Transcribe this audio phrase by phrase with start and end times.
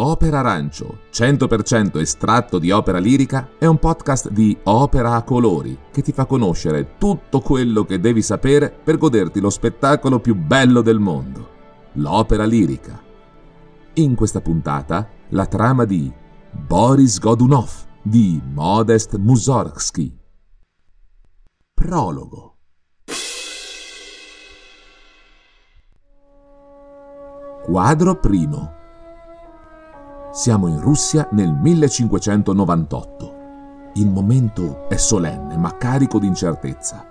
[0.00, 6.02] Opera Arancio, 100% estratto di opera lirica, è un podcast di Opera a colori che
[6.02, 11.00] ti fa conoscere tutto quello che devi sapere per goderti lo spettacolo più bello del
[11.00, 11.48] mondo,
[11.94, 13.02] l'opera lirica.
[13.94, 16.12] In questa puntata, la trama di
[16.52, 20.16] Boris Godunov di Modest Mussorgsky.
[21.74, 22.56] Prologo.
[27.64, 28.77] Quadro primo.
[30.38, 33.34] Siamo in Russia nel 1598.
[33.94, 37.04] Il momento è solenne ma carico di incertezza.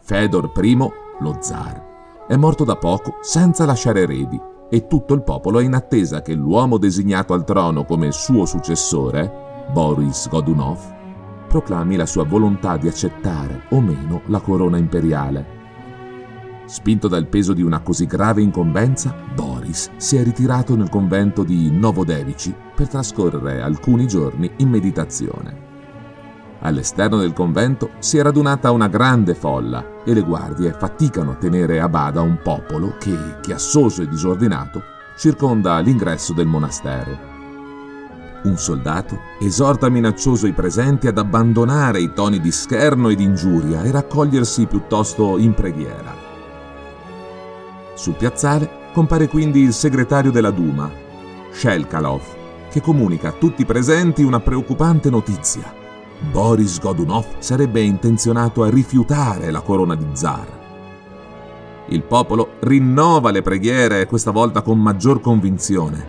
[0.00, 0.76] Fedor I,
[1.20, 4.36] lo zar, è morto da poco senza lasciare eredi
[4.68, 9.68] e tutto il popolo è in attesa che l'uomo designato al trono come suo successore,
[9.72, 10.80] Boris Godunov,
[11.46, 15.61] proclami la sua volontà di accettare o meno la corona imperiale.
[16.72, 21.70] Spinto dal peso di una così grave incombenza, Boris si è ritirato nel convento di
[21.70, 25.54] Novodevici per trascorrere alcuni giorni in meditazione.
[26.60, 31.78] All'esterno del convento si è radunata una grande folla e le guardie faticano a tenere
[31.78, 34.82] a bada un popolo che, chiassoso e disordinato,
[35.18, 37.18] circonda l'ingresso del monastero.
[38.44, 43.82] Un soldato esorta minaccioso i presenti ad abbandonare i toni di scherno e di ingiuria
[43.82, 46.21] e raccogliersi piuttosto in preghiera.
[48.02, 50.90] Sul piazzale compare quindi il segretario della Duma,
[51.52, 52.22] Shelkalov,
[52.68, 55.72] che comunica a tutti i presenti una preoccupante notizia.
[56.32, 60.46] Boris Godunov sarebbe intenzionato a rifiutare la corona di zar.
[61.90, 66.04] Il popolo rinnova le preghiere, questa volta con maggior convinzione,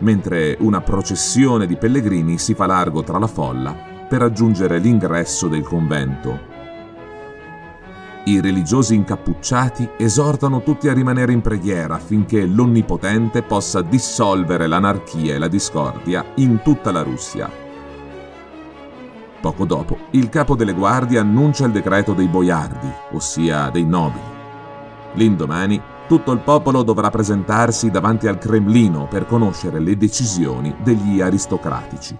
[0.00, 3.74] mentre una processione di pellegrini si fa largo tra la folla
[4.06, 6.52] per raggiungere l'ingresso del convento.
[8.26, 15.38] I religiosi incappucciati esortano tutti a rimanere in preghiera affinché l'Onnipotente possa dissolvere l'anarchia e
[15.38, 17.50] la discordia in tutta la Russia.
[19.42, 24.24] Poco dopo, il capo delle guardie annuncia il decreto dei boiardi, ossia dei nobili.
[25.12, 32.16] L'indomani, tutto il popolo dovrà presentarsi davanti al Cremlino per conoscere le decisioni degli aristocratici.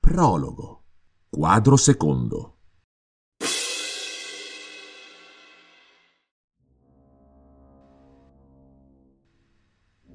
[0.00, 0.82] Prologo.
[1.28, 2.56] Quadro secondo.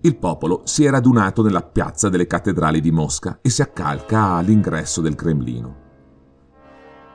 [0.06, 5.02] Il popolo si è radunato nella piazza delle cattedrali di Mosca e si accalca all'ingresso
[5.02, 5.84] del Cremlino.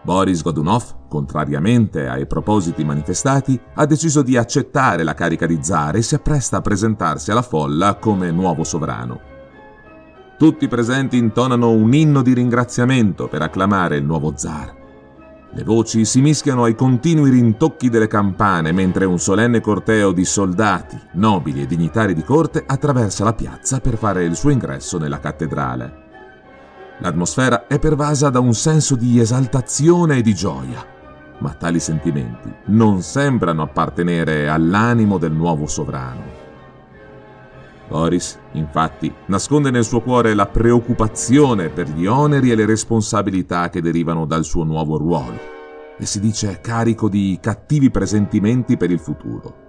[0.02, 6.02] Boris Godunov, contrariamente ai propositi manifestati, ha deciso di accettare la carica di zar e
[6.02, 9.20] si appresta a presentarsi alla folla come nuovo sovrano.
[10.38, 14.79] Tutti i presenti intonano un inno di ringraziamento per acclamare il nuovo zar.
[15.52, 20.96] Le voci si mischiano ai continui rintocchi delle campane mentre un solenne corteo di soldati,
[21.14, 26.08] nobili e dignitari di corte attraversa la piazza per fare il suo ingresso nella cattedrale.
[27.00, 30.86] L'atmosfera è pervasa da un senso di esaltazione e di gioia,
[31.38, 36.29] ma tali sentimenti non sembrano appartenere all'animo del nuovo sovrano.
[37.90, 43.82] Boris, infatti, nasconde nel suo cuore la preoccupazione per gli oneri e le responsabilità che
[43.82, 45.58] derivano dal suo nuovo ruolo
[45.98, 49.68] e si dice carico di cattivi presentimenti per il futuro.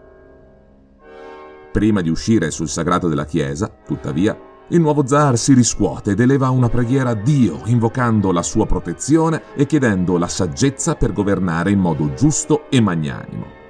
[1.72, 6.50] Prima di uscire sul sagrato della chiesa, tuttavia, il nuovo zar si riscuote ed eleva
[6.50, 11.80] una preghiera a Dio, invocando la sua protezione e chiedendo la saggezza per governare in
[11.80, 13.61] modo giusto e magnanimo.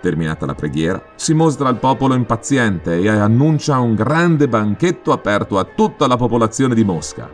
[0.00, 5.64] Terminata la preghiera, si mostra al popolo impaziente e annuncia un grande banchetto aperto a
[5.64, 7.28] tutta la popolazione di Mosca.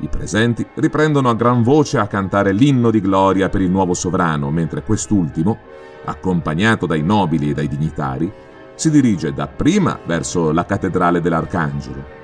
[0.00, 4.50] I presenti riprendono a gran voce a cantare l'inno di gloria per il nuovo sovrano,
[4.50, 5.58] mentre quest'ultimo,
[6.04, 8.32] accompagnato dai nobili e dai dignitari,
[8.74, 12.16] si dirige dapprima verso la cattedrale dell'Arcangelo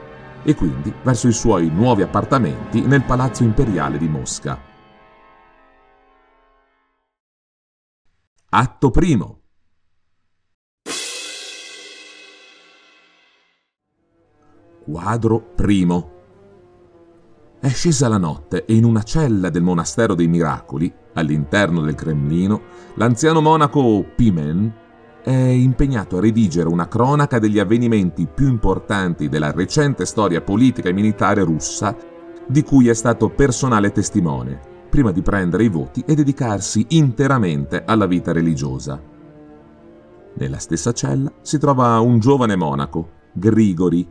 [0.42, 4.73] e quindi verso i suoi nuovi appartamenti nel Palazzo Imperiale di Mosca.
[8.56, 9.40] Atto primo.
[14.84, 16.10] Quadro primo.
[17.58, 22.62] È scesa la notte e in una cella del monastero dei miracoli, all'interno del Cremlino,
[22.94, 24.72] l'anziano monaco Pimen
[25.24, 30.92] è impegnato a redigere una cronaca degli avvenimenti più importanti della recente storia politica e
[30.92, 31.96] militare russa
[32.46, 38.06] di cui è stato personale testimone, prima di prendere i voti e dedicarsi interamente alla
[38.06, 39.02] vita religiosa.
[40.34, 44.08] Nella stessa cella si trova un giovane monaco, Grigori,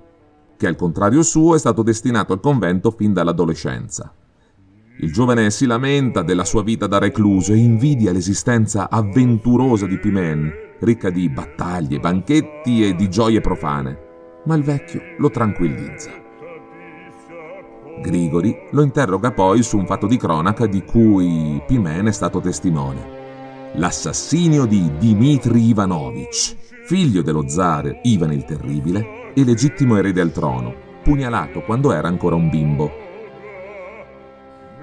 [0.57, 4.13] che al contrario suo è stato destinato al convento fin dall'adolescenza.
[5.00, 10.51] Il giovane si lamenta della sua vita da recluso e invidia l'esistenza avventurosa di Pimen,
[10.81, 16.22] ricca di battaglie, banchetti e di gioie profane, ma il vecchio lo tranquillizza.
[18.01, 23.21] Grigori lo interroga poi su un fatto di cronaca di cui Pimen è stato testimone.
[23.75, 26.55] L'assassinio di Dmitri Ivanovich,
[26.85, 30.73] figlio dello zar Ivan il Terribile, e legittimo erede al trono,
[31.03, 32.91] pugnalato quando era ancora un bimbo.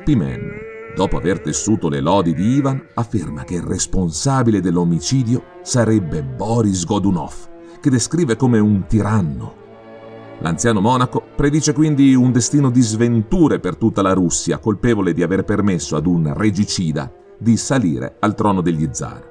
[0.05, 0.51] Pimen,
[0.97, 7.49] dopo aver tessuto le lodi di Ivan, afferma che il responsabile dell'omicidio sarebbe Boris Godunov,
[7.81, 9.60] che descrive come un tiranno.
[10.43, 15.45] L'anziano monaco predice quindi un destino di sventure per tutta la Russia, colpevole di aver
[15.45, 19.29] permesso ad un regicida di salire al trono degli zar.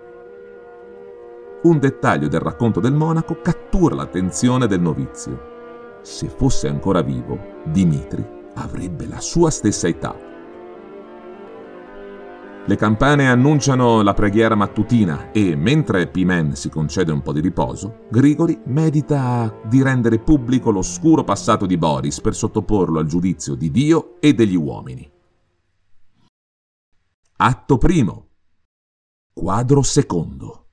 [1.64, 6.00] Un dettaglio del racconto del monaco cattura l'attenzione del novizio.
[6.04, 10.29] Se fosse ancora vivo, Dimitri avrebbe la sua stessa età.
[12.70, 18.06] Le campane annunciano la preghiera mattutina e, mentre Pimen si concede un po' di riposo,
[18.12, 24.18] Grigori medita di rendere pubblico l'oscuro passato di Boris per sottoporlo al giudizio di Dio
[24.20, 25.12] e degli uomini.
[27.38, 28.28] Atto primo.
[29.34, 30.69] Quadro secondo.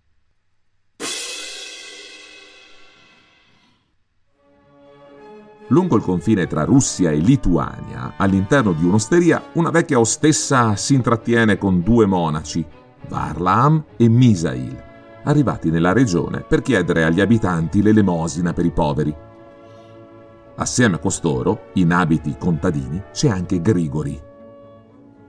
[5.68, 11.58] Lungo il confine tra Russia e Lituania, all'interno di un'osteria, una vecchia ostessa si intrattiene
[11.58, 12.64] con due monaci,
[13.08, 14.84] Varlam e Misail,
[15.24, 19.14] arrivati nella regione per chiedere agli abitanti l'elemosina per i poveri.
[20.54, 24.22] Assieme a costoro, in abiti contadini, c'è anche Grigori.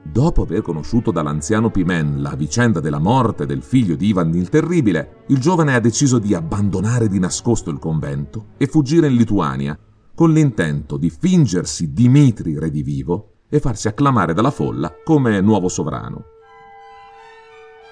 [0.03, 5.23] Dopo aver conosciuto dall'anziano Pimen la vicenda della morte del figlio di Ivan il Terribile,
[5.27, 9.77] il giovane ha deciso di abbandonare di nascosto il convento e fuggire in Lituania,
[10.17, 16.23] con l'intento di fingersi Dimitri redivivo e farsi acclamare dalla folla come nuovo sovrano.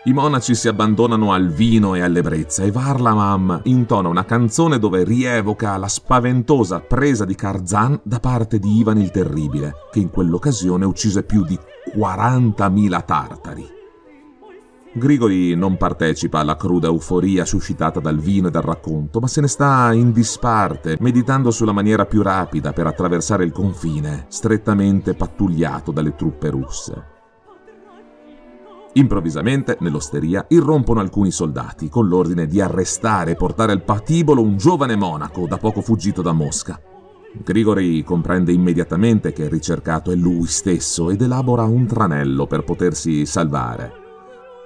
[0.05, 5.77] I monaci si abbandonano al vino e all'ebbrezza e Varlamam intona una canzone dove rievoca
[5.77, 11.21] la spaventosa presa di Karzan da parte di Ivan il Terribile, che in quell'occasione uccise
[11.21, 11.59] più di
[11.95, 13.74] 40.000 tartari.
[14.97, 19.49] Grigori non partecipa alla cruda euforia suscitata dal vino e dal racconto, ma se ne
[19.49, 26.15] sta in disparte, meditando sulla maniera più rapida per attraversare il confine, strettamente pattugliato dalle
[26.15, 27.03] truppe russe.
[28.93, 34.95] Improvvisamente, nell'osteria, irrompono alcuni soldati con l'ordine di arrestare e portare al patibolo un giovane
[34.95, 36.79] monaco da poco fuggito da Mosca.
[37.43, 43.25] Grigori comprende immediatamente che il ricercato è lui stesso ed elabora un tranello per potersi
[43.25, 44.03] salvare.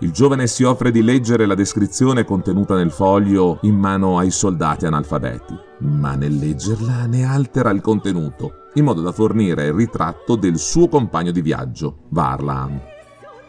[0.02, 4.86] Il giovane si offre di leggere la descrizione contenuta nel foglio in mano ai soldati
[4.86, 10.58] analfabeti, ma nel leggerla ne altera il contenuto, in modo da fornire il ritratto del
[10.58, 12.80] suo compagno di viaggio, Varlam.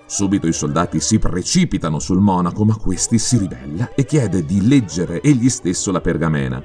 [0.06, 5.22] Subito i soldati si precipitano sul monaco, ma questi si ribella e chiede di leggere
[5.22, 6.60] egli stesso la pergamena.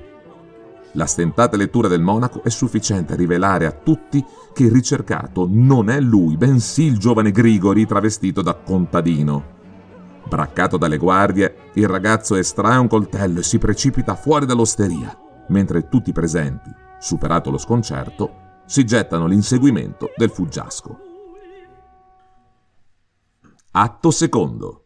[0.93, 5.91] La stentata lettura del monaco è sufficiente a rivelare a tutti che il ricercato non
[5.91, 9.54] è lui, bensì il giovane Grigori travestito da contadino.
[10.27, 15.15] Braccato dalle guardie, il ragazzo estrae un coltello e si precipita fuori dall'osteria,
[15.50, 21.00] mentre tutti i presenti, superato lo sconcerto, si gettano all'inseguimento del fuggiasco.
[23.72, 24.79] Atto secondo.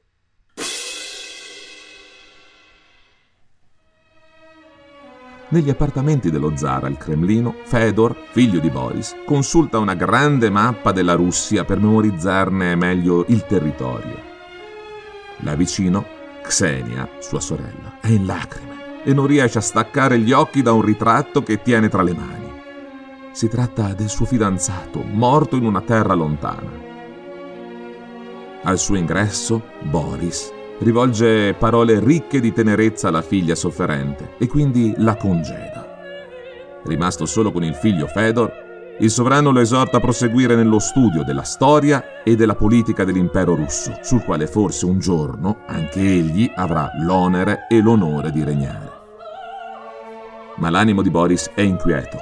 [5.52, 11.14] Negli appartamenti dello zar al Cremlino, Fedor, figlio di Boris, consulta una grande mappa della
[11.14, 14.29] Russia per memorizzarne meglio il territorio.
[15.42, 16.06] Là vicino,
[16.42, 20.82] Xenia, sua sorella, è in lacrime e non riesce a staccare gli occhi da un
[20.82, 22.52] ritratto che tiene tra le mani.
[23.32, 26.88] Si tratta del suo fidanzato, morto in una terra lontana.
[28.64, 35.16] Al suo ingresso, Boris rivolge parole ricche di tenerezza alla figlia sofferente e quindi la
[35.16, 35.88] congeda.
[36.84, 38.69] Rimasto solo con il figlio Fedor,
[39.00, 43.98] il sovrano lo esorta a proseguire nello studio della storia e della politica dell'impero russo,
[44.02, 48.92] sul quale forse un giorno anche egli avrà l'onere e l'onore di regnare.
[50.58, 52.18] Ma l'animo di Boris è inquieto.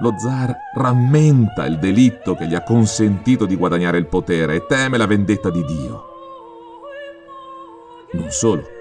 [0.00, 4.98] Lo zar rammenta il delitto che gli ha consentito di guadagnare il potere e teme
[4.98, 6.04] la vendetta di Dio.
[8.12, 8.76] Non solo,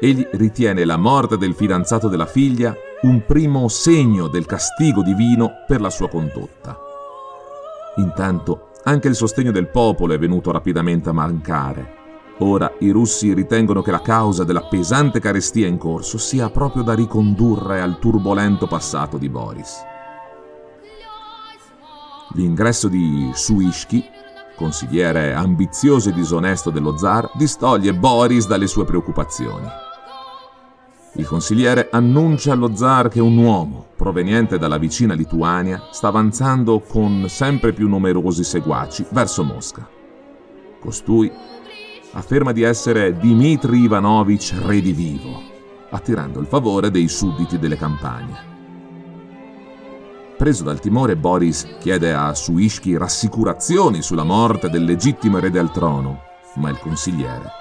[0.00, 5.80] Egli ritiene la morte del fidanzato della figlia un primo segno del castigo divino per
[5.80, 6.87] la sua condotta.
[7.98, 11.96] Intanto anche il sostegno del popolo è venuto rapidamente a mancare.
[12.38, 16.94] Ora i russi ritengono che la causa della pesante carestia in corso sia proprio da
[16.94, 19.76] ricondurre al turbolento passato di Boris.
[22.34, 24.04] L'ingresso di Suishki,
[24.56, 29.66] consigliere ambizioso e disonesto dello zar, distoglie Boris dalle sue preoccupazioni.
[31.18, 37.24] Il consigliere annuncia allo zar che un uomo, proveniente dalla vicina Lituania, sta avanzando con
[37.28, 39.84] sempre più numerosi seguaci verso Mosca.
[40.78, 41.28] Costui
[42.12, 45.42] afferma di essere Dmitry Ivanovich redivivo,
[45.90, 48.46] attirando il favore dei sudditi delle campagne.
[50.36, 56.20] Preso dal timore, Boris chiede a Suishki rassicurazioni sulla morte del legittimo erede al trono,
[56.54, 57.57] ma il consigliere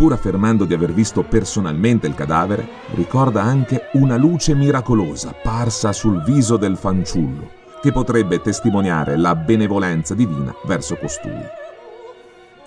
[0.00, 6.22] pur affermando di aver visto personalmente il cadavere, ricorda anche una luce miracolosa parsa sul
[6.22, 7.50] viso del fanciullo,
[7.82, 11.44] che potrebbe testimoniare la benevolenza divina verso costui.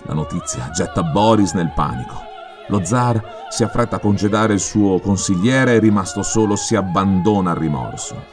[0.04, 2.22] La notizia getta Boris nel panico.
[2.68, 7.58] Lo zar si affretta a congedare il suo consigliere e rimasto solo si abbandona al
[7.58, 8.24] rimorso.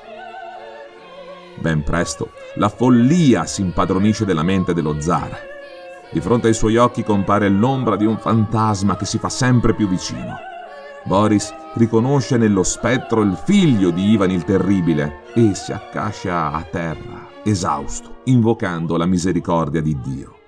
[1.59, 5.49] Ben presto la follia si impadronisce della mente dello zar
[6.13, 9.89] di fronte ai suoi occhi compare l'ombra di un fantasma che si fa sempre più
[9.89, 10.37] vicino.
[11.05, 17.29] Boris riconosce nello spettro il figlio di Ivan il Terribile e si accascia a terra,
[17.43, 20.39] esausto, invocando la misericordia di Dio.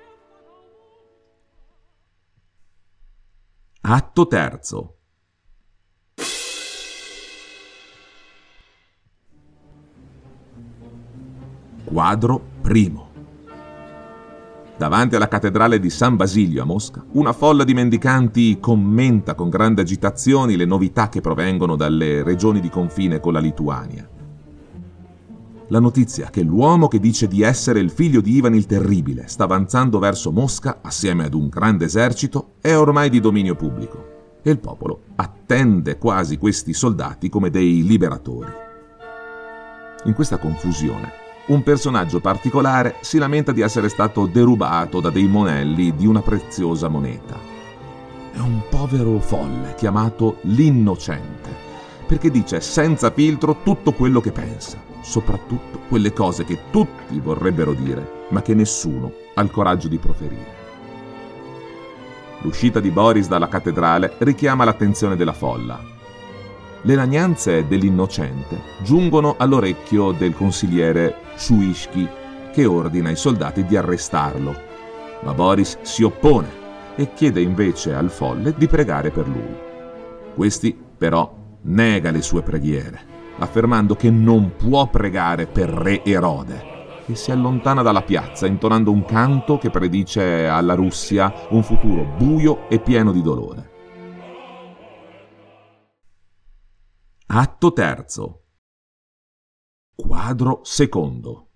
[3.81, 4.97] Atto terzo.
[11.85, 13.12] Quadro primo.
[14.76, 19.83] Davanti alla cattedrale di San Basilio a Mosca, una folla di mendicanti commenta con grande
[19.83, 24.09] agitazione le novità che provengono dalle regioni di confine con la Lituania.
[25.69, 29.45] La notizia che l'uomo che dice di essere il figlio di Ivan il Terribile sta
[29.45, 34.59] avanzando verso Mosca assieme ad un grande esercito è ormai di dominio pubblico e il
[34.59, 38.50] popolo attende quasi questi soldati come dei liberatori.
[40.05, 45.94] In questa confusione un personaggio particolare si lamenta di essere stato derubato da dei monelli
[45.94, 47.37] di una preziosa moneta.
[48.32, 51.50] È un povero folle chiamato l'innocente,
[52.06, 58.26] perché dice senza filtro tutto quello che pensa, soprattutto quelle cose che tutti vorrebbero dire,
[58.28, 60.61] ma che nessuno ha il coraggio di proferire.
[62.42, 65.92] L'uscita di Boris dalla cattedrale richiama l'attenzione della folla
[66.85, 72.09] le lagnanze dell'innocente giungono all'orecchio del consigliere Suishki,
[72.53, 74.55] che ordina ai soldati di arrestarlo.
[75.23, 76.61] Ma Boris si oppone
[76.97, 79.55] e chiede invece al folle di pregare per lui.
[80.35, 83.01] Questi, però, nega le sue preghiere,
[83.39, 86.71] affermando che non può pregare per re Erode
[87.07, 92.69] e si allontana dalla piazza intonando un canto che predice alla Russia un futuro buio
[92.69, 93.71] e pieno di dolore.
[97.35, 98.43] Atto terzo.
[99.97, 101.49] Quadro secondo.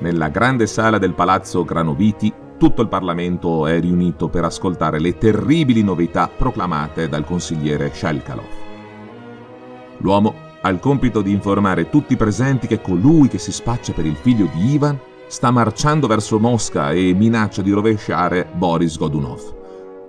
[0.00, 5.82] Nella grande sala del palazzo Granoviti tutto il Parlamento è riunito per ascoltare le terribili
[5.82, 8.44] novità proclamate dal consigliere Shelkalov.
[10.00, 14.04] L'uomo ha il compito di informare tutti i presenti che colui che si spaccia per
[14.04, 19.59] il figlio di Ivan sta marciando verso Mosca e minaccia di rovesciare Boris Godunov.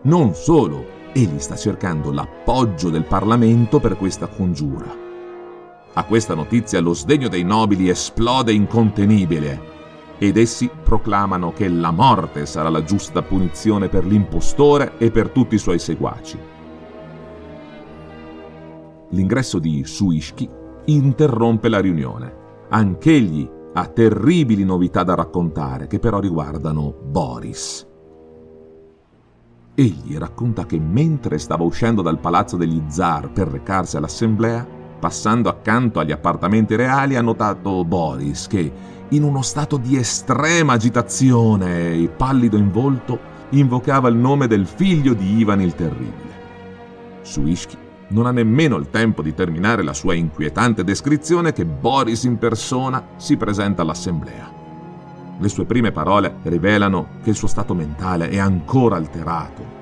[0.03, 4.91] Non solo, egli sta cercando l'appoggio del Parlamento per questa congiura.
[5.93, 9.69] A questa notizia lo sdegno dei nobili esplode incontenibile
[10.17, 15.53] ed essi proclamano che la morte sarà la giusta punizione per l'impostore e per tutti
[15.53, 16.39] i suoi seguaci.
[19.09, 20.49] L'ingresso di Suishki
[20.85, 22.33] interrompe la riunione.
[22.69, 27.89] Anch'egli ha terribili novità da raccontare che però riguardano Boris.
[29.81, 34.63] Egli racconta che mentre stava uscendo dal palazzo degli zar per recarsi all'assemblea,
[34.99, 38.71] passando accanto agli appartamenti reali, ha notato Boris che,
[39.09, 43.19] in uno stato di estrema agitazione e pallido in volto,
[43.49, 46.39] invocava il nome del figlio di Ivan il Terribile.
[47.23, 47.75] Suishki
[48.09, 53.03] non ha nemmeno il tempo di terminare la sua inquietante descrizione che Boris in persona
[53.15, 54.60] si presenta all'assemblea.
[55.41, 59.79] Le sue prime parole rivelano che il suo stato mentale è ancora alterato.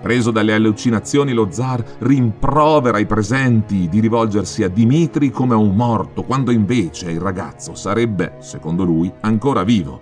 [0.00, 5.74] Preso dalle allucinazioni, lo zar rimprovera i presenti di rivolgersi a Dimitri come a un
[5.74, 10.00] morto, quando invece il ragazzo sarebbe, secondo lui, ancora vivo.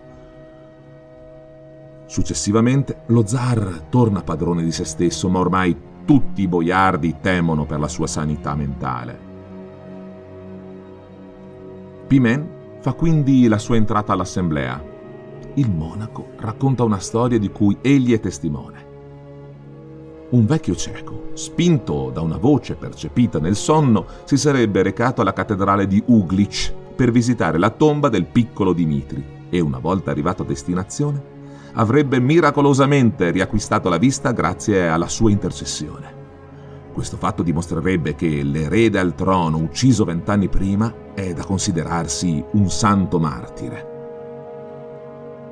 [2.05, 5.75] Successivamente lo zar torna padrone di se stesso, ma ormai
[6.05, 9.19] tutti i boiardi temono per la sua sanità mentale.
[12.07, 12.49] Pimen
[12.85, 14.79] fa quindi la sua entrata all'assemblea.
[15.55, 18.85] Il monaco racconta una storia di cui egli è testimone.
[20.29, 25.87] Un vecchio cieco, spinto da una voce percepita nel sonno, si sarebbe recato alla cattedrale
[25.87, 31.33] di Uglitch per visitare la tomba del piccolo Dimitri e una volta arrivato a destinazione
[31.73, 36.14] avrebbe miracolosamente riacquistato la vista grazie alla sua intercessione.
[36.95, 43.19] Questo fatto dimostrerebbe che l'erede al trono ucciso vent'anni prima è da considerarsi un santo
[43.19, 43.93] martire.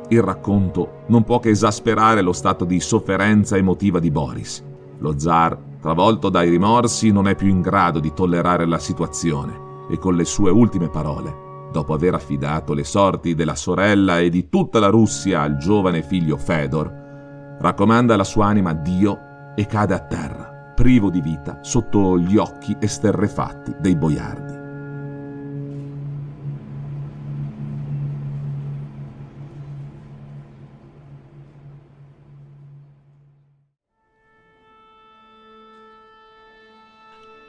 [0.09, 4.63] Il racconto non può che esasperare lo stato di sofferenza emotiva di Boris.
[4.99, 9.99] Lo zar, travolto dai rimorsi, non è più in grado di tollerare la situazione e
[9.99, 14.79] con le sue ultime parole dopo aver affidato le sorti della sorella e di tutta
[14.79, 19.19] la Russia al giovane figlio Fedor, raccomanda la sua anima a Dio
[19.57, 20.42] e cade a terra,
[20.83, 24.53] privo di vita, sotto gli occhi esterrefatti dei boiardi.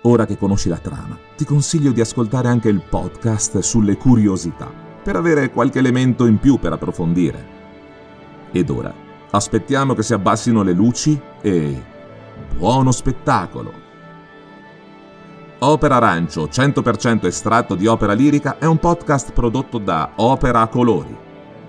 [0.03, 4.71] Ora che conosci la trama, ti consiglio di ascoltare anche il podcast sulle curiosità,
[5.01, 7.47] per avere qualche elemento in più per approfondire.
[8.51, 8.93] Ed ora,
[9.31, 11.92] aspettiamo che si abbassino le luci e...
[12.43, 13.81] buono spettacolo!
[15.59, 21.15] Opera Arancio, 100% estratto di opera lirica, è un podcast prodotto da Opera a Colori.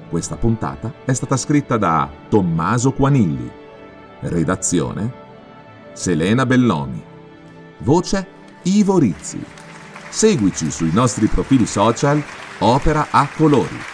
[0.09, 3.49] Questa puntata è stata scritta da Tommaso Quanilli.
[4.21, 5.13] Redazione
[5.93, 7.03] Selena Bellomi.
[7.79, 8.27] Voce
[8.63, 9.41] Ivo Rizzi.
[10.09, 12.21] Seguici sui nostri profili social
[12.59, 13.94] Opera a colori.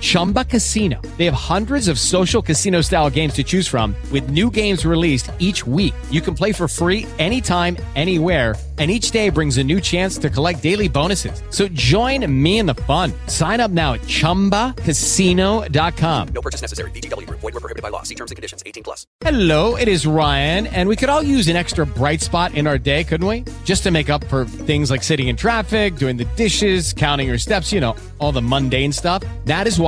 [0.00, 1.00] Chumba Casino.
[1.18, 5.30] They have hundreds of social casino style games to choose from, with new games released
[5.38, 5.94] each week.
[6.10, 10.30] You can play for free anytime, anywhere and each day brings a new chance to
[10.30, 11.42] collect daily bonuses.
[11.50, 13.12] So join me in the fun.
[13.26, 16.28] Sign up now at ChumbaCasino.com.
[16.28, 16.92] No purchase necessary.
[16.92, 17.28] VGW.
[17.30, 18.04] Void were prohibited by law.
[18.04, 18.62] See terms and conditions.
[18.64, 19.04] 18 plus.
[19.20, 22.78] Hello, it is Ryan, and we could all use an extra bright spot in our
[22.78, 23.44] day, couldn't we?
[23.64, 27.38] Just to make up for things like sitting in traffic, doing the dishes, counting your
[27.38, 29.24] steps, you know, all the mundane stuff.
[29.44, 29.87] That is why